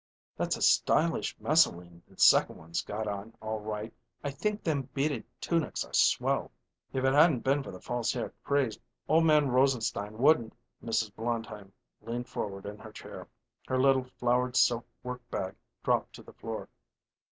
"That's 0.35 0.57
a 0.57 0.63
stylish 0.63 1.37
messaline 1.39 2.01
the 2.07 2.17
second 2.17 2.57
one's 2.57 2.81
got 2.81 3.07
on, 3.07 3.35
all 3.39 3.59
right. 3.59 3.93
I 4.23 4.31
think 4.31 4.63
them 4.63 4.89
beaded 4.95 5.23
tunics 5.39 5.85
are 5.85 5.93
swell." 5.93 6.51
"If 6.91 7.03
it 7.05 7.13
hadn't 7.13 7.41
been 7.41 7.61
for 7.61 7.69
the 7.69 7.79
false 7.79 8.11
hair 8.13 8.33
craze 8.43 8.79
old 9.07 9.25
man 9.25 9.49
Rosenstein 9.49 10.17
wouldn't" 10.17 10.55
Mrs. 10.83 11.13
Blondheim 11.15 11.71
leaned 12.01 12.27
forward 12.27 12.65
in 12.65 12.79
her 12.79 12.91
chair; 12.91 13.27
her 13.67 13.77
little 13.79 14.05
flowered 14.17 14.55
silk 14.55 14.87
work 15.03 15.21
bag 15.29 15.53
dropped 15.83 16.13
to 16.15 16.23
the 16.23 16.33
floor. 16.33 16.67